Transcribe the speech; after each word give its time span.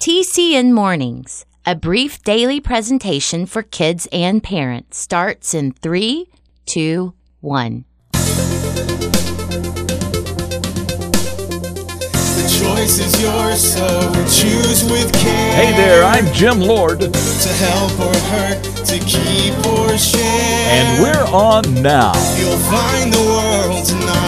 TCN 0.00 0.72
Mornings, 0.72 1.44
a 1.64 1.74
brief 1.74 2.22
daily 2.22 2.60
presentation 2.60 3.46
for 3.46 3.62
kids 3.62 4.06
and 4.12 4.42
parents, 4.42 4.98
starts 4.98 5.54
in 5.54 5.72
three, 5.72 6.26
two, 6.66 7.14
one. 7.40 7.84
The 8.12 8.18
choice 12.60 12.98
is 13.00 13.20
yours, 13.20 13.60
so 13.74 13.88
choose 14.30 14.84
with 14.84 15.12
care. 15.14 15.54
Hey 15.56 15.72
there, 15.72 16.04
I'm 16.04 16.32
Jim 16.32 16.60
Lord, 16.60 17.00
To 17.00 17.08
help 17.08 17.98
or 17.98 18.14
hurt, 18.30 18.62
to 18.86 18.98
keep 19.00 19.54
or 19.66 19.98
share. 19.98 20.22
and 20.22 21.02
we're 21.02 21.26
on 21.34 21.82
now. 21.82 22.12
You'll 22.38 22.56
find 22.70 23.12
the 23.12 23.18
world's 23.18 23.92
not 23.94 24.06
always 24.06 24.14
fair. 24.14 24.25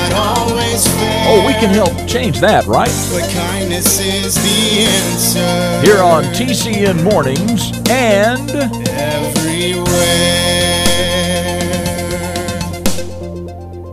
Oh, 1.30 1.46
we 1.46 1.52
can 1.52 1.68
help 1.68 2.08
change 2.08 2.40
that, 2.40 2.64
right? 2.64 2.88
But 3.12 3.30
kindness 3.30 4.00
is 4.00 4.34
the 4.36 4.80
answer. 4.80 5.86
Here 5.86 6.02
on 6.02 6.24
TCN 6.32 7.04
Mornings 7.04 7.70
and 7.90 8.48
Everywhere. 8.88 9.84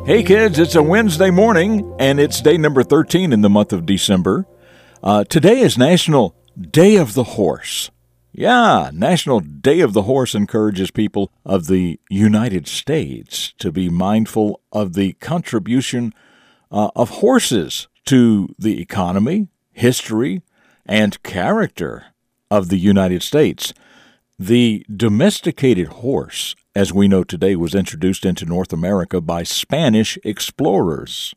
Hey 0.05 0.23
kids, 0.23 0.57
it's 0.59 0.75
a 0.75 0.81
Wednesday 0.81 1.29
morning 1.29 1.93
and 1.99 2.21
it's 2.21 2.39
day 2.39 2.55
number 2.55 2.83
13 2.83 3.33
in 3.33 3.41
the 3.41 3.49
month 3.49 3.73
of 3.73 3.85
December. 3.85 4.45
Uh, 5.03 5.25
today 5.25 5.59
is 5.59 5.77
National 5.77 6.37
Day 6.57 6.95
of 6.95 7.15
the 7.15 7.23
Horse. 7.25 7.91
Yeah, 8.31 8.91
National 8.93 9.41
Day 9.41 9.81
of 9.81 9.91
the 9.91 10.03
Horse 10.03 10.35
encourages 10.35 10.89
people 10.89 11.33
of 11.45 11.67
the 11.67 11.99
United 12.09 12.65
States 12.69 13.53
to 13.57 13.73
be 13.73 13.89
mindful 13.89 14.61
of 14.71 14.93
the 14.93 15.13
contribution 15.13 16.13
uh, 16.71 16.89
of 16.95 17.09
horses 17.09 17.87
to 18.05 18.49
the 18.57 18.81
economy, 18.81 19.47
history, 19.71 20.41
and 20.85 21.21
character 21.23 22.05
of 22.51 22.69
the 22.69 22.77
United 22.77 23.23
States. 23.23 23.73
The 24.37 24.85
domesticated 24.93 25.87
horse, 25.87 26.55
as 26.75 26.93
we 26.93 27.07
know 27.07 27.23
today, 27.23 27.55
was 27.55 27.73
introduced 27.73 28.25
into 28.25 28.45
North 28.45 28.73
America 28.73 29.21
by 29.21 29.43
Spanish 29.43 30.17
explorers. 30.23 31.33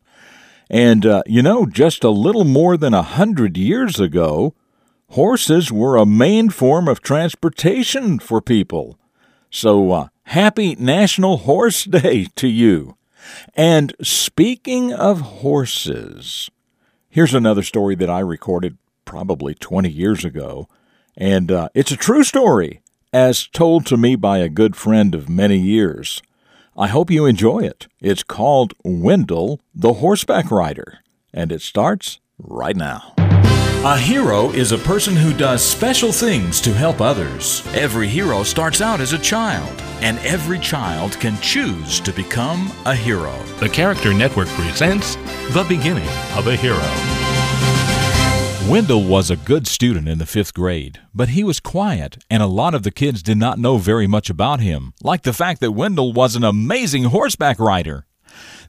And, 0.69 1.05
uh, 1.05 1.23
you 1.25 1.41
know, 1.41 1.65
just 1.65 2.03
a 2.03 2.09
little 2.09 2.43
more 2.43 2.77
than 2.77 2.93
a 2.93 3.01
hundred 3.01 3.57
years 3.57 3.99
ago, 3.99 4.53
horses 5.11 5.71
were 5.71 5.97
a 5.97 6.05
main 6.05 6.49
form 6.49 6.87
of 6.87 7.01
transportation 7.01 8.19
for 8.19 8.41
people. 8.41 8.99
So, 9.49 9.91
uh, 9.91 10.07
happy 10.23 10.75
National 10.75 11.37
Horse 11.37 11.83
Day 11.85 12.27
to 12.35 12.47
you. 12.47 12.97
And 13.55 13.95
speaking 14.01 14.93
of 14.93 15.21
horses, 15.21 16.49
here's 17.09 17.33
another 17.33 17.63
story 17.63 17.95
that 17.95 18.09
I 18.09 18.19
recorded 18.19 18.77
probably 19.05 19.55
20 19.55 19.89
years 19.89 20.23
ago. 20.23 20.67
And 21.17 21.51
uh, 21.51 21.69
it's 21.73 21.91
a 21.91 21.97
true 21.97 22.23
story, 22.23 22.81
as 23.11 23.47
told 23.47 23.85
to 23.87 23.97
me 23.97 24.15
by 24.15 24.37
a 24.37 24.49
good 24.49 24.75
friend 24.75 25.13
of 25.15 25.27
many 25.27 25.57
years. 25.57 26.21
I 26.77 26.87
hope 26.87 27.11
you 27.11 27.25
enjoy 27.25 27.59
it. 27.59 27.87
It's 27.99 28.23
called 28.23 28.73
Wendell 28.85 29.59
the 29.75 29.93
Horseback 29.93 30.49
Rider, 30.49 30.99
and 31.33 31.51
it 31.51 31.61
starts 31.61 32.19
right 32.37 32.75
now. 32.75 33.15
A 33.85 33.97
hero 33.97 34.51
is 34.51 34.73
a 34.73 34.77
person 34.77 35.15
who 35.15 35.31
does 35.31 35.63
special 35.63 36.11
things 36.11 36.59
to 36.59 36.73
help 36.73 36.99
others. 36.99 37.65
Every 37.73 38.09
hero 38.09 38.43
starts 38.43 38.81
out 38.81 38.99
as 38.99 39.13
a 39.13 39.17
child, 39.17 39.71
and 40.01 40.19
every 40.19 40.59
child 40.59 41.13
can 41.13 41.39
choose 41.39 42.01
to 42.01 42.11
become 42.11 42.69
a 42.85 42.93
hero. 42.93 43.41
The 43.61 43.69
Character 43.69 44.13
Network 44.13 44.49
presents 44.49 45.15
The 45.53 45.65
Beginning 45.69 46.09
of 46.35 46.47
a 46.47 46.57
Hero. 46.57 46.83
Wendell 48.69 49.05
was 49.05 49.31
a 49.31 49.37
good 49.37 49.65
student 49.65 50.09
in 50.09 50.17
the 50.17 50.25
fifth 50.25 50.53
grade, 50.53 50.99
but 51.15 51.29
he 51.29 51.45
was 51.45 51.61
quiet, 51.61 52.21
and 52.29 52.43
a 52.43 52.47
lot 52.47 52.75
of 52.75 52.83
the 52.83 52.91
kids 52.91 53.23
did 53.23 53.37
not 53.37 53.59
know 53.59 53.77
very 53.77 54.07
much 54.07 54.29
about 54.29 54.59
him, 54.59 54.93
like 55.01 55.23
the 55.23 55.31
fact 55.31 55.61
that 55.61 55.71
Wendell 55.71 56.11
was 56.11 56.35
an 56.35 56.43
amazing 56.43 57.05
horseback 57.05 57.57
rider. 57.59 58.05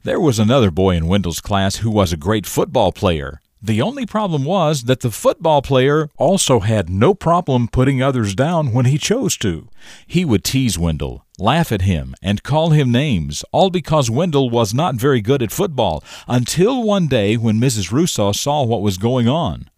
There 0.03 0.21
was 0.21 0.39
another 0.39 0.71
boy 0.71 0.95
in 0.95 1.07
Wendell's 1.07 1.41
class 1.41 1.75
who 1.77 1.91
was 1.91 2.13
a 2.13 2.17
great 2.17 2.45
football 2.45 2.93
player. 2.93 3.41
The 3.63 3.79
only 3.79 4.07
problem 4.07 4.43
was 4.43 4.83
that 4.83 5.01
the 5.01 5.11
football 5.11 5.61
player 5.61 6.09
also 6.17 6.61
had 6.61 6.89
no 6.89 7.13
problem 7.13 7.67
putting 7.67 8.01
others 8.01 8.33
down 8.33 8.73
when 8.73 8.85
he 8.85 8.97
chose 8.97 9.37
to. 9.37 9.69
He 10.07 10.25
would 10.25 10.43
tease 10.43 10.79
Wendell, 10.79 11.27
laugh 11.37 11.71
at 11.71 11.83
him, 11.83 12.15
and 12.23 12.41
call 12.41 12.71
him 12.71 12.91
names, 12.91 13.45
all 13.51 13.69
because 13.69 14.09
Wendell 14.09 14.49
was 14.49 14.73
not 14.73 14.95
very 14.95 15.21
good 15.21 15.43
at 15.43 15.51
football, 15.51 16.03
until 16.27 16.81
one 16.81 17.05
day 17.05 17.37
when 17.37 17.59
Mrs. 17.61 17.91
Russo 17.91 18.31
saw 18.31 18.63
what 18.63 18.81
was 18.81 18.97
going 18.97 19.27
on. 19.27 19.69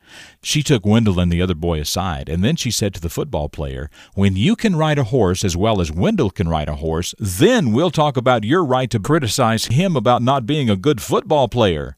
She 0.41 0.63
took 0.63 0.85
Wendell 0.85 1.19
and 1.19 1.29
the 1.29 1.41
other 1.41 1.55
boy 1.55 1.81
aside, 1.81 2.29
and 2.29 2.41
then 2.41 2.55
she 2.55 2.71
said 2.71 2.93
to 2.93 3.01
the 3.01 3.09
football 3.09 3.49
player, 3.49 3.89
When 4.13 4.37
you 4.37 4.55
can 4.55 4.77
ride 4.77 4.99
a 4.99 5.05
horse 5.05 5.43
as 5.43 5.57
well 5.57 5.81
as 5.81 5.91
Wendell 5.91 6.29
can 6.29 6.47
ride 6.47 6.69
a 6.69 6.75
horse, 6.75 7.13
then 7.19 7.73
we'll 7.73 7.91
talk 7.91 8.15
about 8.15 8.45
your 8.45 8.63
right 8.63 8.89
to 8.91 8.99
criticize 8.99 9.65
him 9.65 9.97
about 9.97 10.21
not 10.21 10.45
being 10.45 10.69
a 10.69 10.77
good 10.77 11.01
football 11.01 11.49
player. 11.49 11.97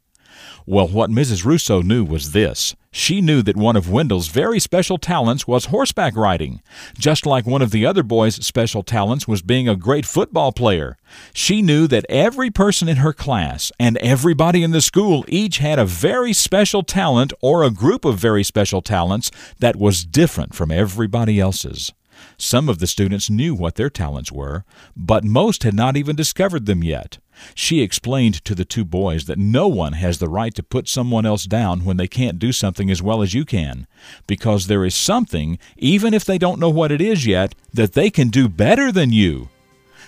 Well, 0.65 0.87
what 0.87 1.09
Mrs. 1.09 1.45
Russo 1.45 1.81
knew 1.81 2.03
was 2.03 2.31
this. 2.31 2.75
She 2.91 3.19
knew 3.19 3.41
that 3.41 3.57
one 3.57 3.75
of 3.75 3.91
Wendell's 3.91 4.29
very 4.29 4.59
special 4.59 4.97
talents 4.97 5.45
was 5.45 5.65
horseback 5.65 6.15
riding, 6.15 6.61
just 6.97 7.25
like 7.25 7.45
one 7.45 7.61
of 7.61 7.71
the 7.71 7.85
other 7.85 8.03
boys' 8.03 8.45
special 8.45 8.83
talents 8.83 9.27
was 9.27 9.41
being 9.41 9.67
a 9.67 9.75
great 9.75 10.05
football 10.05 10.53
player. 10.53 10.95
She 11.33 11.61
knew 11.61 11.87
that 11.87 12.05
every 12.07 12.49
person 12.49 12.87
in 12.87 12.97
her 12.97 13.11
class 13.11 13.71
and 13.77 13.97
everybody 13.97 14.63
in 14.63 14.71
the 14.71 14.79
school 14.79 15.25
each 15.27 15.57
had 15.57 15.77
a 15.77 15.85
very 15.85 16.31
special 16.31 16.83
talent 16.83 17.33
or 17.41 17.63
a 17.63 17.69
group 17.69 18.05
of 18.05 18.17
very 18.17 18.43
special 18.43 18.81
talents 18.81 19.29
that 19.59 19.75
was 19.75 20.05
different 20.05 20.55
from 20.55 20.71
everybody 20.71 21.37
else's. 21.39 21.91
Some 22.37 22.69
of 22.69 22.79
the 22.79 22.87
students 22.87 23.29
knew 23.29 23.53
what 23.53 23.75
their 23.75 23.89
talents 23.89 24.31
were, 24.31 24.63
but 24.95 25.23
most 25.23 25.63
had 25.63 25.73
not 25.73 25.97
even 25.97 26.15
discovered 26.15 26.65
them 26.65 26.83
yet. 26.83 27.17
She 27.53 27.81
explained 27.81 28.43
to 28.45 28.55
the 28.55 28.65
two 28.65 28.85
boys 28.85 29.25
that 29.25 29.37
no 29.37 29.67
one 29.67 29.93
has 29.93 30.19
the 30.19 30.29
right 30.29 30.53
to 30.55 30.63
put 30.63 30.87
someone 30.87 31.25
else 31.25 31.45
down 31.45 31.85
when 31.85 31.97
they 31.97 32.07
can't 32.07 32.39
do 32.39 32.51
something 32.51 32.89
as 32.89 33.01
well 33.01 33.21
as 33.21 33.33
you 33.33 33.45
can, 33.45 33.87
because 34.27 34.67
there 34.67 34.85
is 34.85 34.95
something, 34.95 35.59
even 35.77 36.13
if 36.13 36.25
they 36.25 36.37
don't 36.37 36.59
know 36.59 36.69
what 36.69 36.91
it 36.91 37.01
is 37.01 37.25
yet, 37.25 37.55
that 37.73 37.93
they 37.93 38.09
can 38.09 38.29
do 38.29 38.47
better 38.47 38.91
than 38.91 39.11
you. 39.11 39.49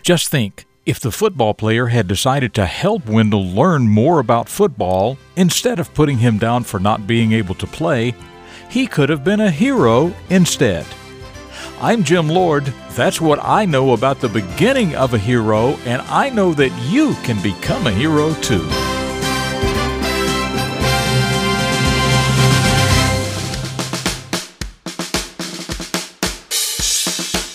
Just 0.02 0.30
think 0.30 0.66
if 0.86 1.00
the 1.00 1.12
football 1.12 1.54
player 1.54 1.88
had 1.88 2.08
decided 2.08 2.54
to 2.54 2.66
help 2.66 3.06
Wendell 3.08 3.46
learn 3.46 3.88
more 3.88 4.20
about 4.20 4.48
football 4.48 5.18
instead 5.36 5.80
of 5.80 5.94
putting 5.94 6.18
him 6.20 6.38
down 6.38 6.64
for 6.64 6.80
not 6.80 7.06
being 7.06 7.34
able 7.34 7.56
to 7.56 7.68
play, 7.68 8.16
he 8.70 8.88
could 8.88 9.10
have 9.10 9.24
been 9.24 9.42
a 9.42 9.52
hero 9.52 10.14
instead. 10.30 10.86
I'm 11.80 12.04
Jim 12.04 12.28
Lord. 12.28 12.66
That's 12.94 13.22
what 13.22 13.38
I 13.44 13.66
know 13.66 13.94
about 13.94 14.20
the 14.20 14.30
beginning 14.30 14.96
of 14.96 15.14
a 15.14 15.20
hero, 15.20 15.78
and 15.86 16.02
I 16.02 16.28
know 16.32 16.52
that 16.56 16.72
you 16.90 17.14
can 17.22 17.40
become 17.44 17.86
a 17.86 17.92
hero 17.92 18.34
too. 18.42 18.68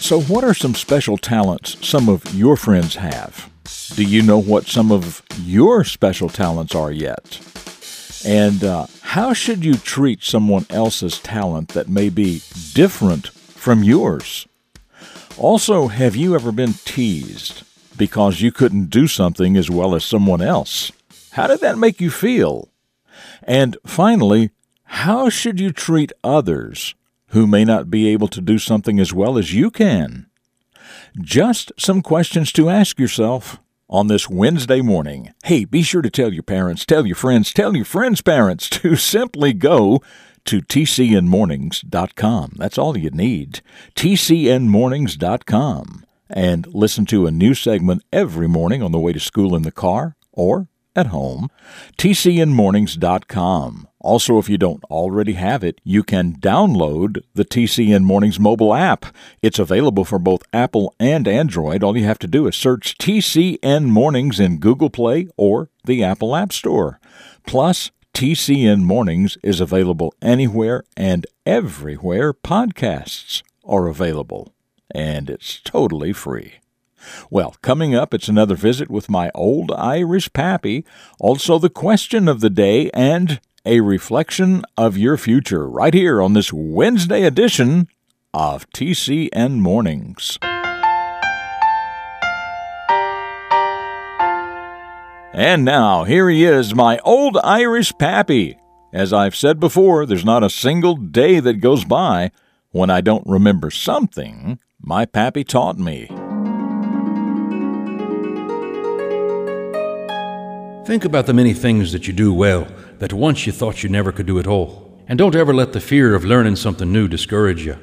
So, 0.00 0.20
what 0.20 0.44
are 0.44 0.54
some 0.54 0.76
special 0.76 1.18
talents 1.18 1.84
some 1.84 2.08
of 2.08 2.32
your 2.32 2.56
friends 2.56 2.94
have? 2.94 3.50
Do 3.96 4.04
you 4.04 4.22
know 4.22 4.38
what 4.38 4.68
some 4.68 4.92
of 4.92 5.20
your 5.40 5.82
special 5.82 6.28
talents 6.28 6.76
are 6.76 6.92
yet? 6.92 7.40
And 8.24 8.62
uh, 8.62 8.86
how 9.00 9.32
should 9.32 9.64
you 9.64 9.74
treat 9.74 10.22
someone 10.22 10.66
else's 10.70 11.18
talent 11.18 11.70
that 11.70 11.88
may 11.88 12.08
be 12.08 12.40
different 12.72 13.32
from 13.62 13.84
yours? 13.84 14.48
Also, 15.38 15.86
have 15.86 16.16
you 16.16 16.34
ever 16.34 16.50
been 16.50 16.72
teased 16.84 17.62
because 17.96 18.40
you 18.40 18.50
couldn't 18.50 18.90
do 18.90 19.06
something 19.06 19.56
as 19.56 19.70
well 19.70 19.94
as 19.94 20.04
someone 20.04 20.42
else? 20.42 20.90
How 21.30 21.46
did 21.46 21.60
that 21.60 21.78
make 21.78 22.00
you 22.00 22.10
feel? 22.10 22.70
And 23.44 23.76
finally, 23.86 24.50
how 24.82 25.28
should 25.28 25.60
you 25.60 25.70
treat 25.70 26.10
others 26.24 26.96
who 27.28 27.46
may 27.46 27.64
not 27.64 27.88
be 27.88 28.08
able 28.08 28.26
to 28.28 28.40
do 28.40 28.58
something 28.58 28.98
as 28.98 29.12
well 29.12 29.38
as 29.38 29.54
you 29.54 29.70
can? 29.70 30.26
Just 31.20 31.70
some 31.78 32.02
questions 32.02 32.50
to 32.54 32.68
ask 32.68 32.98
yourself 32.98 33.60
on 33.88 34.08
this 34.08 34.28
Wednesday 34.28 34.80
morning. 34.80 35.32
Hey, 35.44 35.66
be 35.66 35.82
sure 35.82 36.02
to 36.02 36.10
tell 36.10 36.32
your 36.32 36.42
parents, 36.42 36.84
tell 36.84 37.06
your 37.06 37.14
friends, 37.14 37.52
tell 37.52 37.76
your 37.76 37.84
friends' 37.84 38.22
parents 38.22 38.68
to 38.80 38.96
simply 38.96 39.52
go 39.52 40.02
to 40.46 40.60
tcnmornings.com. 40.60 42.52
That's 42.56 42.78
all 42.78 42.96
you 42.96 43.10
need. 43.10 43.60
tcnmornings.com. 43.94 46.06
And 46.30 46.74
listen 46.74 47.04
to 47.06 47.26
a 47.26 47.30
new 47.30 47.54
segment 47.54 48.02
every 48.12 48.48
morning 48.48 48.82
on 48.82 48.90
the 48.92 48.98
way 48.98 49.12
to 49.12 49.20
school 49.20 49.54
in 49.54 49.62
the 49.62 49.70
car 49.70 50.16
or 50.32 50.68
at 50.96 51.08
home. 51.08 51.50
tcnmornings.com. 51.98 53.88
Also, 54.02 54.38
if 54.38 54.48
you 54.48 54.58
don't 54.58 54.82
already 54.84 55.34
have 55.34 55.62
it, 55.62 55.80
you 55.84 56.02
can 56.02 56.34
download 56.34 57.22
the 57.34 57.44
TCN 57.44 58.02
Mornings 58.02 58.40
mobile 58.40 58.74
app. 58.74 59.06
It's 59.42 59.60
available 59.60 60.04
for 60.04 60.18
both 60.18 60.42
Apple 60.52 60.92
and 60.98 61.28
Android. 61.28 61.84
All 61.84 61.96
you 61.96 62.04
have 62.04 62.18
to 62.18 62.26
do 62.26 62.48
is 62.48 62.56
search 62.56 62.98
TCN 62.98 63.84
Mornings 63.84 64.40
in 64.40 64.58
Google 64.58 64.90
Play 64.90 65.28
or 65.36 65.70
the 65.84 66.02
Apple 66.02 66.34
App 66.34 66.52
Store. 66.52 66.98
Plus, 67.46 67.92
TCN 68.14 68.82
Mornings 68.82 69.38
is 69.42 69.60
available 69.60 70.14
anywhere 70.20 70.84
and 70.96 71.26
everywhere 71.46 72.32
podcasts 72.32 73.42
are 73.64 73.88
available, 73.88 74.52
and 74.94 75.30
it's 75.30 75.60
totally 75.60 76.12
free. 76.12 76.54
Well, 77.30 77.56
coming 77.62 77.94
up, 77.94 78.12
it's 78.14 78.28
another 78.28 78.54
visit 78.54 78.90
with 78.90 79.08
my 79.08 79.30
old 79.34 79.72
Irish 79.72 80.32
pappy, 80.32 80.84
also 81.18 81.58
the 81.58 81.70
question 81.70 82.28
of 82.28 82.40
the 82.40 82.50
day, 82.50 82.90
and 82.90 83.40
a 83.64 83.80
reflection 83.80 84.64
of 84.76 84.98
your 84.98 85.16
future 85.16 85.68
right 85.68 85.94
here 85.94 86.20
on 86.20 86.34
this 86.34 86.52
Wednesday 86.52 87.22
edition 87.22 87.88
of 88.34 88.68
TCN 88.70 89.60
Mornings. 89.60 90.38
And 95.34 95.64
now, 95.64 96.04
here 96.04 96.28
he 96.28 96.44
is, 96.44 96.74
my 96.74 96.98
old 96.98 97.38
Irish 97.38 97.96
pappy. 97.98 98.58
As 98.92 99.14
I've 99.14 99.34
said 99.34 99.58
before, 99.58 100.04
there's 100.04 100.26
not 100.26 100.44
a 100.44 100.50
single 100.50 100.94
day 100.94 101.40
that 101.40 101.60
goes 101.60 101.86
by 101.86 102.32
when 102.70 102.90
I 102.90 103.00
don't 103.00 103.26
remember 103.26 103.70
something 103.70 104.58
my 104.78 105.06
pappy 105.06 105.42
taught 105.42 105.78
me. 105.78 106.06
Think 110.84 111.06
about 111.06 111.24
the 111.24 111.32
many 111.32 111.54
things 111.54 111.92
that 111.92 112.06
you 112.06 112.12
do 112.12 112.34
well 112.34 112.66
that 112.98 113.14
once 113.14 113.46
you 113.46 113.52
thought 113.52 113.82
you 113.82 113.88
never 113.88 114.12
could 114.12 114.26
do 114.26 114.38
at 114.38 114.46
all. 114.46 115.00
And 115.08 115.18
don't 115.18 115.36
ever 115.36 115.54
let 115.54 115.72
the 115.72 115.80
fear 115.80 116.14
of 116.14 116.26
learning 116.26 116.56
something 116.56 116.92
new 116.92 117.08
discourage 117.08 117.64
you. 117.64 117.78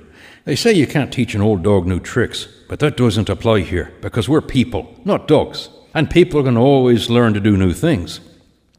They 0.45 0.55
say 0.55 0.73
you 0.73 0.85
can't 0.85 1.11
teach 1.11 1.33
an 1.33 1.41
old 1.41 1.63
dog 1.63 1.87
new 1.87 1.99
tricks, 1.99 2.47
but 2.67 2.79
that 2.79 2.97
doesn't 2.97 3.29
apply 3.29 3.61
here 3.61 3.91
because 4.01 4.29
we're 4.29 4.41
people, 4.41 4.99
not 5.03 5.27
dogs. 5.27 5.69
And 5.93 6.09
people 6.09 6.43
can 6.43 6.57
always 6.57 7.09
learn 7.09 7.33
to 7.33 7.39
do 7.39 7.57
new 7.57 7.73
things. 7.73 8.19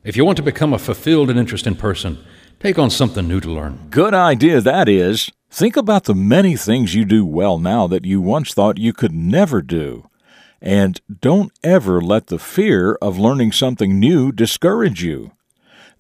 If 0.04 0.16
you 0.16 0.24
want 0.24 0.36
to 0.36 0.42
become 0.42 0.72
a 0.72 0.78
fulfilled 0.78 1.28
and 1.28 1.38
interesting 1.38 1.74
person, 1.74 2.18
take 2.60 2.78
on 2.78 2.90
something 2.90 3.26
new 3.26 3.40
to 3.40 3.50
learn. 3.50 3.88
Good 3.90 4.14
idea, 4.14 4.60
that 4.60 4.88
is. 4.88 5.30
Think 5.50 5.76
about 5.76 6.04
the 6.04 6.14
many 6.14 6.56
things 6.56 6.94
you 6.94 7.04
do 7.04 7.26
well 7.26 7.58
now 7.58 7.88
that 7.88 8.04
you 8.04 8.20
once 8.20 8.54
thought 8.54 8.78
you 8.78 8.92
could 8.92 9.12
never 9.12 9.60
do. 9.60 10.08
And 10.62 11.00
don't 11.20 11.52
ever 11.64 12.00
let 12.00 12.28
the 12.28 12.38
fear 12.38 12.96
of 13.02 13.18
learning 13.18 13.52
something 13.52 13.98
new 13.98 14.30
discourage 14.30 15.02
you. 15.02 15.32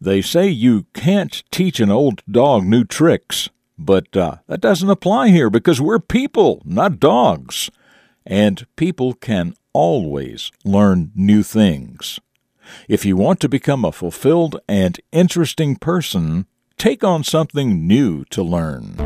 They 0.00 0.22
say 0.22 0.48
you 0.48 0.86
can't 0.94 1.42
teach 1.50 1.80
an 1.80 1.90
old 1.90 2.22
dog 2.30 2.64
new 2.64 2.84
tricks, 2.84 3.48
but 3.76 4.16
uh, 4.16 4.36
that 4.46 4.60
doesn't 4.60 4.88
apply 4.88 5.28
here 5.28 5.50
because 5.50 5.80
we're 5.80 5.98
people, 5.98 6.62
not 6.64 7.00
dogs. 7.00 7.70
And 8.24 8.66
people 8.76 9.14
can 9.14 9.54
always 9.72 10.50
learn 10.64 11.12
new 11.14 11.42
things. 11.42 12.20
If 12.88 13.04
you 13.04 13.16
want 13.16 13.40
to 13.40 13.48
become 13.48 13.84
a 13.84 13.92
fulfilled 13.92 14.60
and 14.68 15.00
interesting 15.12 15.76
person, 15.76 16.46
take 16.78 17.02
on 17.04 17.24
something 17.24 17.86
new 17.86 18.24
to 18.26 18.42
learn. 18.42 18.96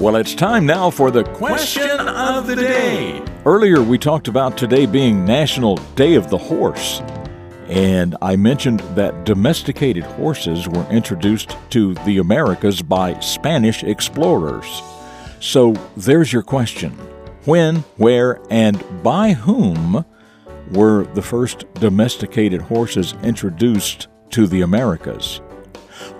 Well, 0.00 0.14
it's 0.14 0.34
time 0.34 0.64
now 0.64 0.90
for 0.90 1.10
the 1.10 1.24
question 1.24 2.00
of 2.00 2.46
the 2.46 2.56
day. 2.56 3.22
Earlier, 3.44 3.82
we 3.82 3.98
talked 3.98 4.28
about 4.28 4.56
today 4.56 4.86
being 4.86 5.24
National 5.24 5.76
Day 5.96 6.14
of 6.14 6.30
the 6.30 6.38
Horse. 6.38 7.02
And 7.68 8.16
I 8.22 8.36
mentioned 8.36 8.80
that 8.94 9.24
domesticated 9.24 10.02
horses 10.02 10.66
were 10.66 10.86
introduced 10.90 11.56
to 11.70 11.94
the 12.06 12.18
Americas 12.18 12.80
by 12.80 13.18
Spanish 13.20 13.84
explorers. 13.84 14.82
So 15.40 15.74
there's 15.96 16.32
your 16.32 16.42
question 16.42 16.92
When, 17.44 17.76
where, 17.96 18.40
and 18.50 18.82
by 19.02 19.32
whom 19.32 20.04
were 20.72 21.04
the 21.14 21.22
first 21.22 21.66
domesticated 21.74 22.62
horses 22.62 23.14
introduced 23.22 24.08
to 24.30 24.46
the 24.46 24.62
Americas? 24.62 25.42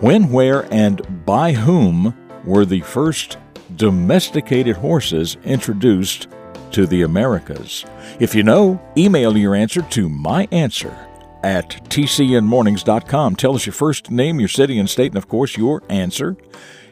When, 0.01 0.31
where, 0.31 0.73
and 0.73 1.25
by 1.25 1.53
whom 1.53 2.15
were 2.45 2.67
the 2.67 2.83
first 2.83 3.39
domesticated 3.77 4.77
horses 4.77 5.39
introduced 5.45 6.29
to 6.73 6.87
the 6.87 7.03
Americas? 7.03 7.87
If 8.21 8.35
you 8.35 8.43
know, 8.43 8.81
email 8.99 9.37
your 9.37 9.55
answer 9.55 9.81
to 9.81 10.09
my 10.11 10.47
answer 10.51 11.09
at 11.43 11.71
tcnmornings.com. 11.89 13.37
Tell 13.37 13.55
us 13.55 13.67
your 13.67 13.73
first 13.73 14.11
name, 14.11 14.41
your 14.41 14.49
city 14.49 14.79
and 14.79 14.91
state, 14.91 15.13
and 15.13 15.19
of 15.19 15.29
course 15.29 15.57
your 15.57 15.83
answer. 15.89 16.37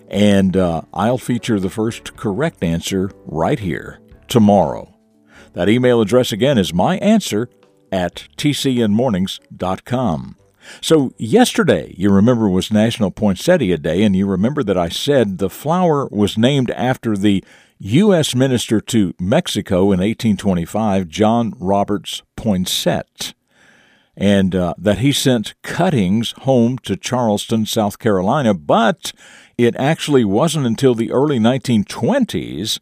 And 0.08 0.56
uh, 0.56 0.82
I'll 0.94 1.18
feature 1.18 1.58
the 1.58 1.70
first 1.70 2.16
correct 2.16 2.62
answer 2.62 3.10
right 3.24 3.58
here 3.58 3.98
tomorrow. 4.28 4.94
That 5.54 5.68
email 5.68 6.00
address 6.00 6.30
again 6.32 6.58
is 6.58 6.72
my 6.72 6.98
answer 6.98 7.48
at 7.90 8.28
tcnmornings.com. 8.36 10.36
So, 10.80 11.12
yesterday, 11.16 11.94
you 11.96 12.10
remember, 12.10 12.48
was 12.48 12.72
National 12.72 13.12
Poinsettia 13.12 13.78
Day, 13.78 14.02
and 14.02 14.16
you 14.16 14.26
remember 14.26 14.64
that 14.64 14.76
I 14.76 14.88
said 14.88 15.38
the 15.38 15.48
flower 15.48 16.08
was 16.10 16.36
named 16.36 16.72
after 16.72 17.16
the 17.16 17.44
U.S. 17.78 18.34
Minister 18.34 18.80
to 18.80 19.14
Mexico 19.20 19.92
in 19.92 20.00
1825, 20.00 21.06
John 21.08 21.54
Roberts 21.58 22.22
Poinsett 22.36 23.34
and 24.16 24.54
uh, 24.54 24.74
that 24.78 24.98
he 24.98 25.12
sent 25.12 25.54
cuttings 25.62 26.32
home 26.42 26.78
to 26.78 26.96
Charleston, 26.96 27.66
South 27.66 27.98
Carolina, 27.98 28.54
but 28.54 29.12
it 29.58 29.76
actually 29.76 30.24
wasn't 30.24 30.66
until 30.66 30.94
the 30.94 31.12
early 31.12 31.38
1920s 31.38 32.78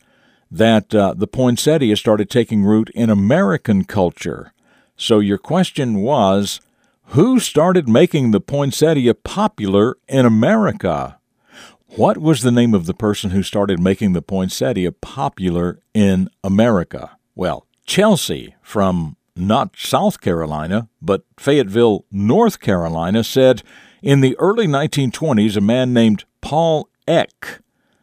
that 0.51 0.95
uh, 0.95 1.15
the 1.17 1.27
poinsettia 1.27 1.97
started 1.97 2.31
taking 2.31 2.65
root 2.65 2.91
in 2.95 3.11
American 3.11 3.85
culture. 3.85 4.53
So 4.97 5.19
your 5.19 5.39
question 5.39 6.01
was, 6.01 6.61
who 7.09 7.41
started 7.41 7.89
making 7.89 8.31
the 8.31 8.41
poinsettia 8.41 9.15
popular 9.15 9.97
in 10.09 10.25
America? 10.25 11.19
What 11.97 12.19
was 12.19 12.43
the 12.43 12.53
name 12.53 12.75
of 12.75 12.87
the 12.87 12.95
person 12.95 13.31
who 13.31 13.43
started 13.43 13.81
making 13.81 14.13
the 14.13 14.23
poinsettia 14.23 14.93
popular 14.93 15.81
in 15.93 16.29
America? 16.43 17.17
Well, 17.35 17.67
Chelsea 17.85 18.55
from 18.63 19.17
not 19.37 19.77
South 19.77 20.21
Carolina, 20.21 20.89
but 21.03 21.25
Fayetteville, 21.39 22.05
North 22.11 22.61
Carolina, 22.61 23.25
said 23.25 23.63
in 24.03 24.21
the 24.21 24.37
early 24.39 24.67
1920s, 24.67 25.57
a 25.57 25.61
man 25.61 25.93
named 25.93 26.25
Paul 26.41 26.89
Ecke, 27.09 27.61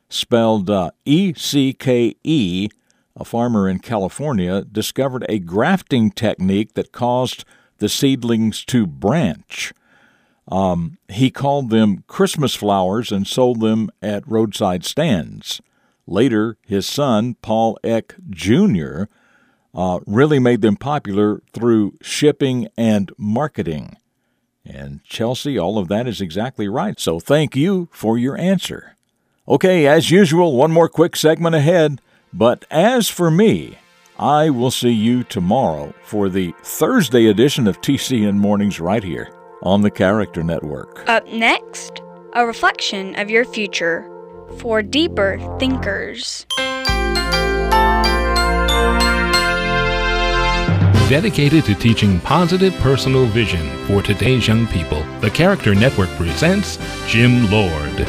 spelled 0.10 0.70
uh, 0.70 0.92
E 1.06 1.34
C 1.34 1.74
K 1.74 2.16
E, 2.24 2.70
a 3.16 3.26
farmer 3.26 3.70
in 3.70 3.80
California, 3.80 4.64
discovered 4.64 5.26
a 5.30 5.40
grafting 5.40 6.12
technique 6.12 6.74
that 6.74 6.92
caused 6.92 7.46
the 7.78 7.90
seedlings 7.90 8.66
to 8.66 8.86
branch. 8.86 9.74
Um, 10.48 10.98
he 11.08 11.32
called 11.32 11.70
them 11.70 12.04
Christmas 12.08 12.56
flowers 12.56 13.12
and 13.12 13.26
sold 13.26 13.62
them 13.62 13.90
at 14.02 14.28
roadside 14.28 14.84
stands. 14.84 15.62
Later, 16.06 16.58
his 16.66 16.86
son, 16.86 17.36
Paul 17.42 17.78
Ecke 17.84 18.16
Jr., 18.30 19.06
uh, 19.74 20.00
really 20.06 20.40
made 20.40 20.62
them 20.62 20.76
popular 20.76 21.42
through 21.54 21.98
shipping 22.02 22.68
and 22.78 23.12
marketing. 23.18 23.98
And 24.66 25.04
Chelsea, 25.04 25.58
all 25.58 25.78
of 25.78 25.88
that 25.88 26.08
is 26.08 26.22
exactly 26.22 26.68
right. 26.68 27.00
So 27.00 27.20
thank 27.20 27.56
you 27.56 27.90
for 27.92 28.18
your 28.18 28.38
answer. 28.38 28.96
Okay, 29.48 29.88
as 29.88 30.12
usual, 30.12 30.56
one 30.56 30.72
more 30.72 30.90
quick 30.90 31.16
segment 31.16 31.56
ahead. 31.56 32.00
But 32.34 32.66
as 32.70 33.10
for 33.10 33.32
me, 33.32 33.78
I 34.18 34.50
will 34.50 34.72
see 34.72 34.92
you 34.92 35.24
tomorrow 35.24 35.94
for 36.04 36.30
the 36.30 36.54
Thursday 36.64 37.26
edition 37.28 37.68
of 37.68 37.82
TCN 37.82 38.36
Mornings 38.36 38.80
right 38.80 39.04
here 39.04 39.34
on 39.64 39.82
the 39.82 39.92
Character 39.92 40.44
Network. 40.44 41.04
Up 41.10 41.28
next, 41.28 42.02
a 42.34 42.46
reflection 42.46 43.16
of 43.20 43.30
your 43.30 43.46
future 43.46 44.08
for 44.60 44.82
deeper 44.82 45.40
thinkers. 45.60 46.46
Dedicated 51.12 51.66
to 51.66 51.76
teaching 51.76 52.22
positive 52.22 52.74
personal 52.76 53.26
vision 53.26 53.68
for 53.86 54.02
today's 54.02 54.48
young 54.48 54.66
people. 54.68 55.04
The 55.20 55.30
Character 55.30 55.76
Network 55.76 56.08
presents 56.12 56.78
Jim 57.06 57.52
Lord. 57.52 58.06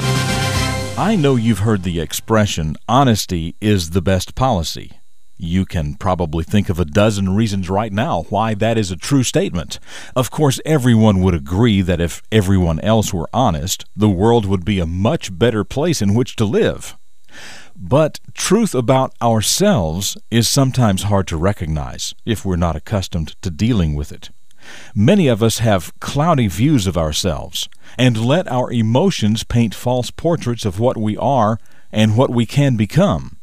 I 0.96 1.16
know 1.18 1.34
you've 1.34 1.58
heard 1.58 1.82
the 1.82 1.98
expression, 1.98 2.76
honesty 2.86 3.56
is 3.60 3.90
the 3.90 4.02
best 4.02 4.36
policy. 4.36 5.00
You 5.36 5.64
can 5.64 5.96
probably 5.96 6.44
think 6.44 6.68
of 6.68 6.78
a 6.78 6.84
dozen 6.84 7.34
reasons 7.34 7.68
right 7.68 7.92
now 7.92 8.22
why 8.28 8.54
that 8.54 8.78
is 8.78 8.92
a 8.92 8.96
true 8.96 9.24
statement. 9.24 9.80
Of 10.14 10.30
course, 10.30 10.60
everyone 10.64 11.20
would 11.22 11.34
agree 11.34 11.82
that 11.82 12.00
if 12.00 12.22
everyone 12.30 12.78
else 12.78 13.12
were 13.12 13.28
honest, 13.32 13.84
the 13.96 14.08
world 14.08 14.46
would 14.46 14.64
be 14.64 14.78
a 14.78 14.86
much 14.86 15.36
better 15.36 15.64
place 15.64 16.02
in 16.02 16.14
which 16.14 16.36
to 16.36 16.44
live. 16.44 16.96
But 17.76 18.20
truth 18.34 18.74
about 18.74 19.14
ourselves 19.20 20.16
is 20.30 20.48
sometimes 20.48 21.04
hard 21.04 21.26
to 21.28 21.36
recognize 21.36 22.14
if 22.24 22.44
we're 22.44 22.56
not 22.56 22.76
accustomed 22.76 23.40
to 23.42 23.50
dealing 23.50 23.94
with 23.94 24.12
it. 24.12 24.30
Many 24.94 25.26
of 25.26 25.42
us 25.42 25.58
have 25.58 25.92
cloudy 26.00 26.46
views 26.46 26.86
of 26.86 26.96
ourselves 26.96 27.68
and 27.98 28.24
let 28.24 28.50
our 28.50 28.70
emotions 28.70 29.42
paint 29.42 29.74
false 29.74 30.10
portraits 30.10 30.64
of 30.64 30.78
what 30.78 30.96
we 30.96 31.16
are 31.16 31.58
and 31.90 32.16
what 32.16 32.30
we 32.30 32.46
can 32.46 32.76
become. 32.76 33.38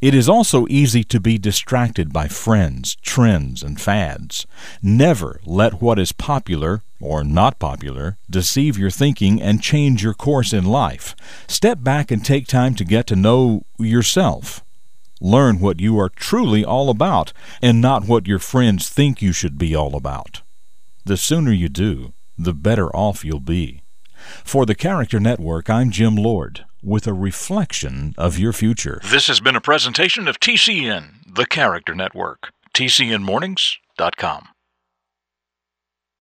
It 0.00 0.14
is 0.14 0.28
also 0.28 0.66
easy 0.68 1.02
to 1.04 1.20
be 1.20 1.38
distracted 1.38 2.12
by 2.12 2.28
friends, 2.28 2.96
trends, 2.96 3.62
and 3.62 3.80
fads. 3.80 4.46
Never 4.82 5.40
let 5.46 5.80
what 5.80 5.98
is 5.98 6.12
popular 6.12 6.82
or 7.00 7.24
not 7.24 7.58
popular 7.58 8.18
deceive 8.28 8.78
your 8.78 8.90
thinking 8.90 9.40
and 9.40 9.62
change 9.62 10.02
your 10.02 10.14
course 10.14 10.52
in 10.52 10.64
life. 10.64 11.16
Step 11.46 11.82
back 11.82 12.10
and 12.10 12.24
take 12.24 12.46
time 12.46 12.74
to 12.74 12.84
get 12.84 13.06
to 13.06 13.16
know 13.16 13.62
yourself. 13.78 14.62
Learn 15.20 15.60
what 15.60 15.80
you 15.80 15.98
are 15.98 16.10
truly 16.10 16.62
all 16.62 16.90
about 16.90 17.32
and 17.62 17.80
not 17.80 18.06
what 18.06 18.26
your 18.26 18.38
friends 18.38 18.90
think 18.90 19.22
you 19.22 19.32
should 19.32 19.56
be 19.56 19.74
all 19.74 19.96
about. 19.96 20.42
The 21.06 21.16
sooner 21.16 21.52
you 21.52 21.70
do, 21.70 22.12
the 22.36 22.52
better 22.52 22.94
off 22.94 23.24
you'll 23.24 23.40
be. 23.40 23.82
For 24.44 24.66
the 24.66 24.74
Character 24.74 25.18
Network, 25.18 25.70
I'm 25.70 25.90
Jim 25.90 26.16
Lord 26.16 26.65
with 26.82 27.06
a 27.06 27.12
reflection 27.12 28.14
of 28.18 28.38
your 28.38 28.52
future. 28.52 29.00
This 29.04 29.26
has 29.28 29.40
been 29.40 29.56
a 29.56 29.60
presentation 29.60 30.28
of 30.28 30.40
TCN, 30.40 31.34
the 31.34 31.46
Character 31.46 31.94
Network. 31.94 32.50
TCNMornings.com. 32.74 34.48